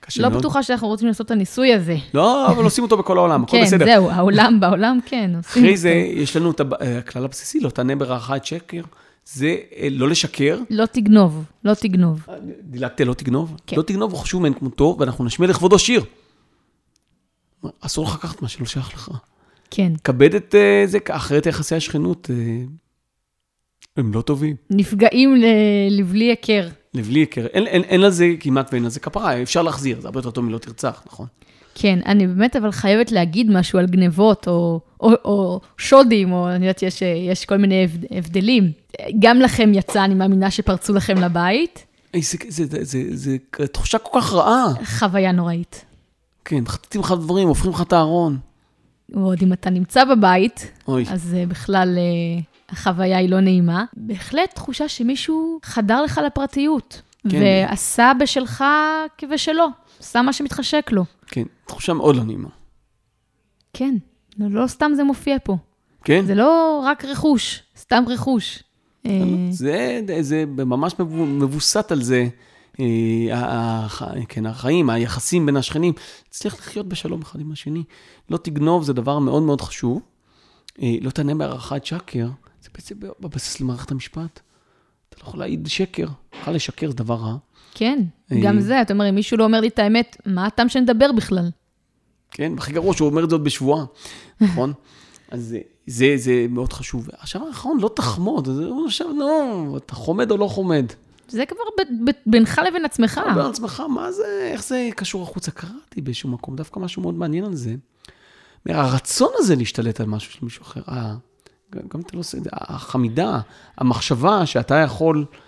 [0.00, 0.40] קשה לא מאוד.
[0.40, 1.96] בטוחה שאנחנו רוצים לעשות את הניסוי הזה.
[2.14, 3.84] לא, אבל עושים אותו בכל העולם, הכל כן, בסדר.
[3.84, 5.30] זהו, העולם, בעולם כן.
[5.36, 5.80] עושים אחרי אותו.
[5.80, 8.82] זה, יש לנו את הב- הכלל הבסיסי, לא תענה ברעך את שקר,
[9.26, 10.58] זה אה, לא לשקר.
[10.70, 12.26] לא תגנוב, לא תגנוב.
[12.60, 13.56] דילגתי על לא תגנוב?
[13.66, 13.76] כן.
[13.76, 16.04] לא תגנוב הוא חשוב מאין כמותו, ואנחנו נשמיע לכבודו שיר.
[17.80, 19.10] אסור לך לקחת מה שלא שייך לך.
[19.70, 19.92] כן.
[20.04, 22.64] כבד את אה, זה, אחרת יחסי השכנות אה,
[23.96, 24.56] הם לא טובים.
[24.70, 25.34] נפגעים
[25.90, 26.68] לבלי היכר.
[26.94, 30.08] לבלי היכר, אין, אין, אין על זה כמעט ואין על זה כפרה, אפשר להחזיר, זה
[30.08, 31.26] הרבה יותר טוב מלא תרצח, נכון?
[31.78, 36.66] כן, אני באמת אבל חייבת להגיד משהו על גנבות, או, או, או שודים, או אני
[36.66, 38.72] יודעת שיש יש כל מיני הבד- הבדלים.
[39.18, 41.86] גם לכם יצא, אני מאמינה שפרצו לכם לבית.
[42.16, 43.36] זה, זה, זה, זה, זה,
[43.72, 44.64] תחושה כל כך רעה.
[44.84, 45.84] חוויה נוראית.
[46.44, 48.38] כן, מחטטים לך דברים, הופכים לך את הארון.
[49.08, 53.84] ועוד אם אתה נמצא בבית, אוי, אז uh, בכלל uh, החוויה היא לא נעימה.
[53.96, 57.42] בהחלט תחושה שמישהו חדר לך לפרטיות, כן.
[57.70, 58.64] ועשה בשלך
[59.18, 59.66] כבשלו,
[60.00, 61.04] עשה מה שמתחשק לו.
[61.26, 62.48] כן, תחושה מאוד לא נעימה.
[63.72, 63.94] כן,
[64.38, 65.56] לא, לא סתם זה מופיע פה.
[66.04, 66.24] כן?
[66.26, 68.62] זה לא רק רכוש, סתם רכוש.
[69.06, 69.10] אה,
[69.50, 72.28] זה, זה ממש מבו- מבוסת על זה,
[72.80, 73.86] אה,
[74.28, 75.92] כן, החיים, היחסים בין השכנים.
[76.30, 77.84] תצליח לחיות בשלום אחד עם השני.
[78.30, 80.02] לא תגנוב, זה דבר מאוד מאוד חשוב.
[80.82, 82.28] אה, לא תענה בהערכת שקר,
[82.62, 84.40] זה בעצם בבסיס למערכת המשפט.
[85.08, 86.06] אתה לא יכול להעיד שקר,
[86.40, 87.36] בכלל לשקר זה דבר רע.
[87.78, 87.98] כן,
[88.32, 88.36] אה.
[88.42, 91.50] גם זה, אתה אומר, אם מישהו לא אומר לי את האמת, מה הטעם שנדבר בכלל?
[92.30, 93.84] כן, הכי גרוע שהוא אומר את זה עוד בשבועה,
[94.40, 94.72] נכון?
[95.30, 97.08] אז זה, זה, זה מאוד חשוב.
[97.18, 100.86] עכשיו האחרון, לא תחמוד, אז הוא עכשיו, לא, אתה חומד או לא חומד?
[101.28, 103.20] זה כבר ב- ב- בינך לבין עצמך.
[103.30, 105.50] אומר לעצמך, מה זה, איך זה קשור החוצה?
[105.50, 107.74] קראתי באיזשהו מקום, דווקא משהו מאוד מעניין על זה.
[108.68, 111.14] הרצון הזה להשתלט על משהו של מישהו אחר, ה-
[111.74, 113.40] גם גם אתה לא עושה את זה, החמידה,
[113.78, 115.45] המחשבה שאתה יכול אה, אה,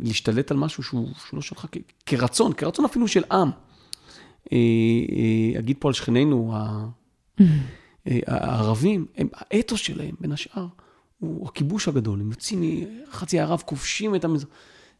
[0.00, 1.66] להשתלט על משהו שהוא, שהוא לא שלך
[2.06, 3.50] כרצון, כרצון אפילו של עם.
[4.52, 6.54] אה, אה, אגיד פה על שכנינו,
[7.40, 10.66] אה, הערבים, הם, האתוס שלהם, בין השאר,
[11.18, 12.20] הוא הכיבוש הגדול.
[12.20, 14.48] הם יוצאים מחצי הערב, כובשים את המזרח.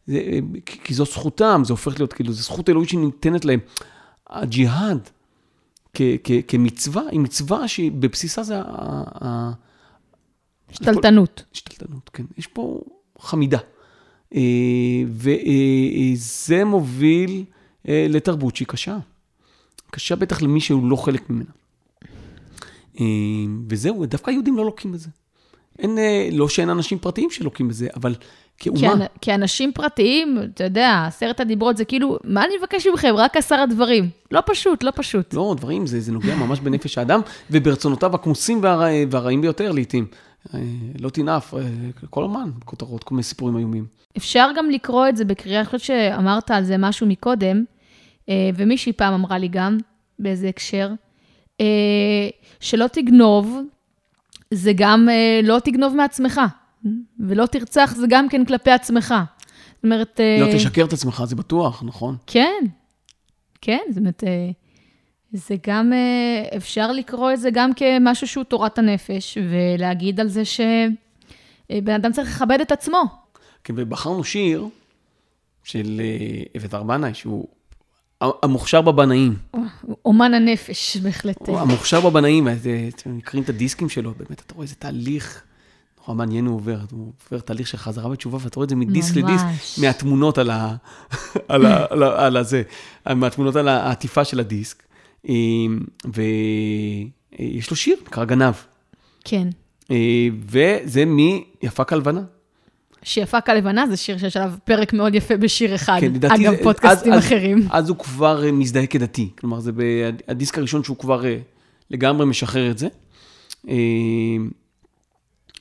[0.07, 3.59] זה, אה, כי זו זכותם, זה הופך להיות כאילו, זו זכות אלוהית שניתנת להם.
[4.29, 5.09] הג'יהאד
[5.93, 8.63] כ, כ, כמצווה, היא מצווה שבבסיסה זה ה-
[9.25, 9.51] ה-
[10.71, 11.43] שתלטנות.
[11.53, 12.23] השתלטנות, כן.
[12.37, 12.81] יש פה
[13.21, 13.57] חמידה.
[15.07, 17.43] וזה מוביל
[17.89, 18.97] אה, לתרבות שהיא קשה.
[19.91, 21.49] קשה בטח למי שהוא לא חלק ממנה.
[22.99, 23.05] אה,
[23.69, 25.09] וזהו, דווקא היהודים לא לוקים בזה.
[25.79, 28.15] אין, אה, לא שאין אנשים פרטיים שלוקים בזה, אבל
[28.57, 28.79] כאומה...
[28.79, 33.13] כאנ- כאנשים פרטיים, אתה יודע, עשרת הדיברות זה כאילו, מה אני מבקש מכם?
[33.17, 34.09] רק עשרה דברים.
[34.31, 35.33] לא פשוט, לא פשוט.
[35.33, 40.05] לא, דברים, זה, זה נוגע ממש בנפש האדם, וברצונותיו הכמוסים והרע, והרעים ביותר לעתים.
[40.53, 40.59] אה,
[40.99, 41.61] לא תנאף, אה,
[42.09, 43.85] כל הזמן, כותרות, כל מיני סיפורים איומים.
[44.17, 47.63] אפשר גם לקרוא את זה בקריאה, אני חושבת שאמרת על זה משהו מקודם,
[48.29, 49.77] אה, ומישהי פעם אמרה לי גם,
[50.19, 50.91] באיזה הקשר,
[52.59, 53.57] שלא תגנוב,
[54.53, 55.07] זה גם
[55.43, 56.41] לא תגנוב מעצמך,
[57.19, 59.13] ולא תרצח זה גם כן כלפי עצמך.
[59.75, 60.19] זאת אומרת...
[60.39, 62.15] לא תשקר את עצמך, זה בטוח, נכון?
[62.27, 62.63] כן,
[63.61, 64.23] כן, זאת אומרת,
[65.33, 70.45] זה גם, אה, אפשר לקרוא את זה גם כמשהו שהוא תורת הנפש, ולהגיד על זה
[70.45, 73.03] שבן אדם צריך לכבד את עצמו.
[73.63, 74.67] כן, ובחרנו שיר
[75.63, 77.47] של אה, אביתר בנאי, שהוא
[78.21, 79.35] המוכשר בבנאים.
[80.05, 81.49] אומן הנפש, בהחלט.
[81.49, 82.53] המוכשר בבנאים, אה,
[82.95, 85.43] אתם מכירים את הדיסקים שלו, באמת, אתה רואה איזה תהליך
[86.07, 86.79] נורא מעניין הוא עובר.
[86.91, 89.15] הוא עובר תהליך של חזרה בתשובה, ואתה רואה את זה מדיסק.
[89.15, 89.45] לדיסק,
[89.81, 90.75] מהתמונות על ה...
[91.47, 91.85] על ה...
[91.89, 92.25] על ה...
[92.25, 92.63] על הזה,
[93.05, 94.83] מהתמונות על העטיפה של הדיסק.
[95.29, 95.33] אה,
[96.13, 98.53] ויש לו שיר, נקרא גנב.
[99.25, 99.47] כן.
[99.91, 102.21] אה, וזה מיפה כלבנה.
[103.03, 105.97] שיפה כלבנה זה שיר שיש עליו פרק מאוד יפה בשיר אחד.
[106.01, 106.49] כן, לדעתי...
[106.49, 107.67] אגב, פודקאסטים אז- אז- אחרים.
[107.69, 109.29] אז הוא כבר אה, מזדהה כדתי.
[109.39, 109.71] כלומר, זה
[110.27, 111.37] הדיסק הראשון שהוא כבר אה,
[111.91, 112.87] לגמרי משחרר את זה.
[113.69, 113.75] אה,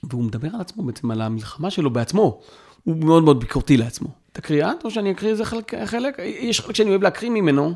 [0.03, 2.40] והוא מדבר על עצמו בעצם, על המלחמה שלו בעצמו.
[2.85, 4.09] הוא מאוד מאוד ביקורתי לעצמו.
[4.33, 5.75] את, או שאני אקריא איזה חלק?
[5.85, 6.18] חלק?
[6.18, 7.75] יש חלק שאני אוהב להקריא ממנו.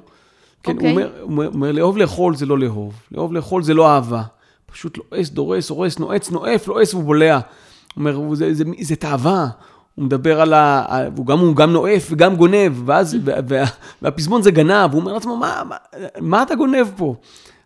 [0.65, 0.91] כן, הוא אוקיי.
[0.91, 2.93] אומר, הוא אומר- הוא אומר, לאהוב לאכול זה לא לאהוב.
[3.13, 4.23] לאהוב לאכול זה לא אהבה.
[4.73, 7.35] פשוט לועס, דורס, הורס, נועץ, נואף, לועס ובולע.
[7.35, 7.41] הוא
[7.97, 9.47] אומר, הוא- זה, זה, זה תאווה.
[9.95, 10.85] הוא מדבר על ה...
[11.17, 13.65] הוא גם, הוא גם נואף וגם גונב, ואז, וה, וה,
[14.03, 14.93] והפזמון זה גנב.
[14.93, 15.77] הוא אומר לעצמו, מה, מה,
[16.21, 17.15] מה אתה גונב פה?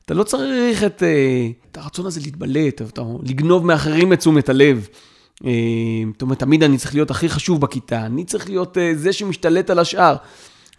[0.05, 4.89] אתה לא צריך את, אה, את הרצון הזה להתבלט, או לגנוב מאחרים את תשומת הלב.
[5.47, 5.51] אה,
[6.13, 9.71] זאת אומרת, תמיד אני צריך להיות הכי חשוב בכיתה, אני צריך להיות אה, זה שמשתלט
[9.71, 10.17] על השאר.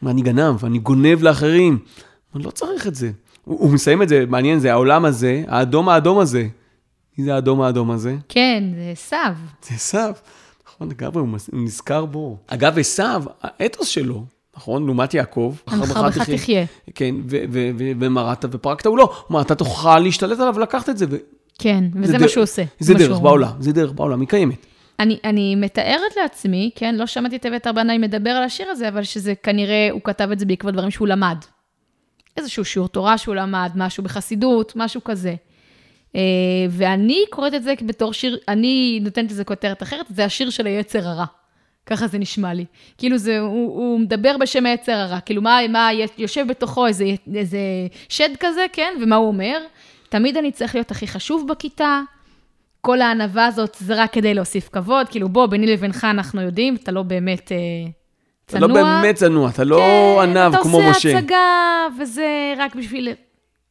[0.01, 1.77] מה, אני גנב, אני גונב לאחרים.
[2.35, 3.11] אני לא צריך את זה.
[3.45, 6.47] הוא, הוא מסיים את זה, מעניין, זה העולם הזה, האדום האדום הזה.
[7.17, 8.15] מי זה האדום האדום הזה?
[8.29, 9.33] כן, זה עשיו.
[9.69, 10.13] זה עשיו.
[10.67, 12.37] נכון, לגמרי, הוא הוא נזכר בו.
[12.47, 14.23] אגב, עשיו, האתוס שלו,
[14.57, 16.65] נכון, לעומת יעקב, הנך בך תחיה.
[16.95, 17.15] כן,
[17.99, 19.13] ומרדת ופרקת הוא לא.
[19.27, 21.05] כלומר, אתה תוכל להשתלט עליו ולקחת את זה.
[21.09, 21.15] ו-
[21.59, 22.63] כן, וזה מה שהוא עושה.
[22.79, 24.65] זה דרך שהוא- בעולם, זה דרך בעולם, היא קיימת.
[24.99, 29.03] אני, אני מתארת לעצמי, כן, לא שמעתי את אביתר בנאי מדבר על השיר הזה, אבל
[29.03, 31.37] שזה כנראה, הוא כתב את זה בעקבות דברים שהוא למד.
[32.37, 35.35] איזשהו שיעור תורה שהוא למד, משהו בחסידות, משהו כזה.
[36.15, 36.21] אה,
[36.69, 41.07] ואני קוראת את זה בתור שיר, אני נותנת לזה כותרת אחרת, זה השיר של היצר
[41.07, 41.25] הרע.
[41.85, 42.65] ככה זה נשמע לי.
[42.97, 47.59] כאילו זה, הוא, הוא מדבר בשם היצר הרע, כאילו מה, מה יושב בתוכו איזה, איזה
[48.09, 48.93] שד כזה, כן?
[49.01, 49.61] ומה הוא אומר?
[50.09, 52.01] תמיד אני צריך להיות הכי חשוב בכיתה,
[52.81, 56.91] כל הענווה הזאת זה רק כדי להוסיף כבוד, כאילו בוא, ביני לבינך אנחנו יודעים, אתה
[56.91, 57.57] לא באמת אה,
[58.49, 58.67] אתה צנוע.
[58.67, 59.77] לא באמת צנוע, אתה לא
[60.21, 61.09] כן, ענב כמו אתה משה.
[61.09, 63.09] עושה הצגה, וזה רק בשביל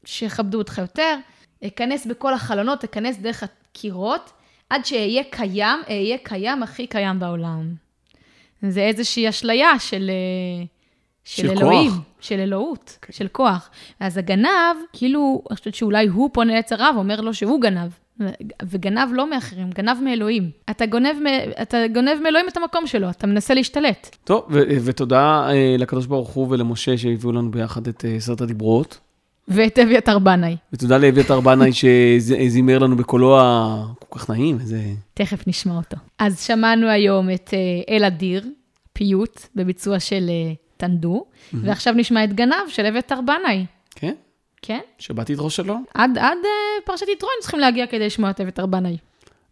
[0.04, 1.16] שיכבדו אותך יותר.
[1.66, 4.32] אכנס בכל החלונות, אכנס דרך הקירות,
[4.70, 7.74] עד שאהיה קיים, אהיה קיים הכי קיים בעולם.
[8.62, 10.64] זה איזושהי אשליה של, אה,
[11.24, 12.00] של, של אלוהים, כוח.
[12.20, 13.70] של אלוהות, של כוח.
[14.00, 17.90] אז הגנב, כאילו, אני חושבת שאולי הוא פונה לצריו ואומר לו שהוא גנב.
[18.62, 20.50] וגנב לא מאחרים, גנב מאלוהים.
[20.70, 21.16] אתה גונב,
[21.62, 24.16] אתה גונב מאלוהים את המקום שלו, אתה מנסה להשתלט.
[24.24, 28.98] טוב, ו- ותודה אה, לקדוש ברוך הוא ולמשה שהביאו לנו ביחד את אה, עשרת הדיברות.
[29.48, 30.56] ואת אביתר בנאי.
[30.72, 34.82] ותודה לאביתר בנאי שזימר לנו בקולו הכל כך נעים, איזה...
[35.14, 35.96] תכף נשמע אותו.
[36.18, 38.46] אז שמענו היום את אה, אל אדיר,
[38.92, 43.66] פיוט, בביצוע של אה, טנדו, ועכשיו נשמע את גנב של אביתר בנאי.
[44.62, 44.80] כן?
[44.98, 45.76] שבעתי את ראש שלו?
[45.94, 48.96] עד, עד אה, פרשת יתרו היינו צריכים להגיע כדי לשמוע את אביתר בנאי.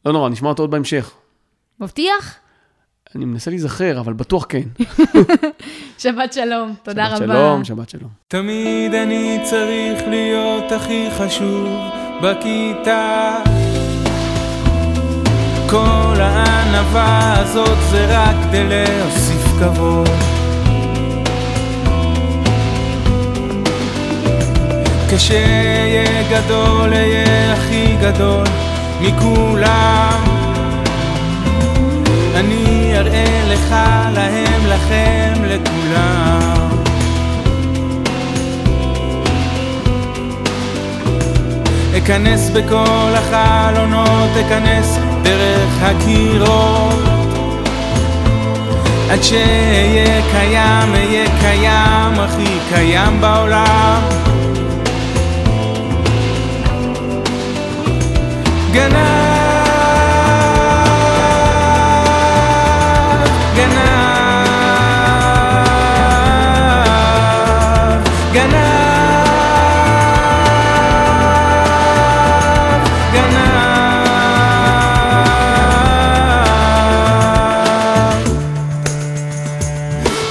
[0.07, 1.15] לא נורא, נשמע אותו עוד בהמשך.
[1.81, 2.39] מבטיח?
[3.15, 4.63] אני מנסה להיזכר, אבל בטוח כן.
[5.99, 7.35] שבת שלום, תודה שבת רבה.
[7.35, 8.11] שלום, שבת שלום.
[8.29, 11.69] תמיד אני צריך להיות הכי חשוב
[12.23, 13.39] בכיתה.
[15.71, 20.36] כל הענווה הזאת זה רק כדי להוסיף כבוד.
[25.09, 28.45] כשאהיה גדול, אהיה הכי גדול
[29.01, 30.25] מכולם.
[32.35, 33.75] אני אראה לך,
[34.15, 36.69] להם, לכם, לכולם.
[41.99, 47.17] אכנס בכל החלונות, אכנס דרך הקירות
[49.11, 54.26] עד שאהיה קיים, אהיה קיים, הכי קיים בעולם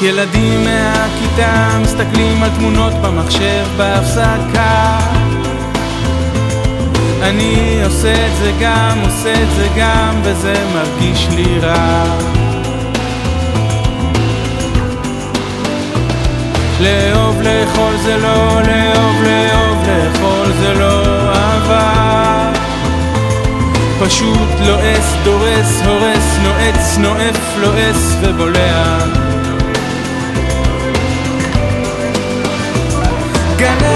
[0.06, 4.85] ילדים מהכיתה מסתכלים על תמונות במחשב בהפסקה
[7.30, 12.04] אני עושה את זה גם, עושה את זה גם, וזה מרגיש לי רע.
[16.80, 21.02] לאהוב לאכול זה לא, לאהוב לאהוב לאכול זה לא
[21.34, 22.52] אהבה.
[24.00, 28.98] פשוט לועס, דורס, הורס, נועץ, נועף, לועס ובולע.
[33.58, 33.95] גנב